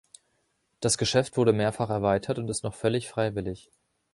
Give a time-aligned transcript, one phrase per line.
[0.79, 3.69] Das Geschäft wurde mehrfach erweitert und ist noch völlig freiwillig.